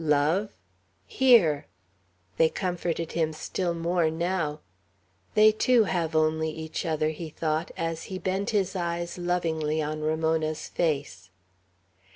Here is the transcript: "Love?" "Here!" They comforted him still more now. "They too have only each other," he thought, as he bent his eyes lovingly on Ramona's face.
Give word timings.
"Love?" 0.03 0.49
"Here!" 1.05 1.67
They 2.37 2.49
comforted 2.49 3.11
him 3.11 3.33
still 3.33 3.75
more 3.75 4.09
now. 4.09 4.61
"They 5.35 5.51
too 5.51 5.83
have 5.83 6.15
only 6.15 6.49
each 6.49 6.87
other," 6.87 7.09
he 7.09 7.29
thought, 7.29 7.69
as 7.77 8.05
he 8.05 8.17
bent 8.17 8.49
his 8.49 8.75
eyes 8.75 9.19
lovingly 9.19 9.79
on 9.79 10.01
Ramona's 10.01 10.67
face. 10.69 11.29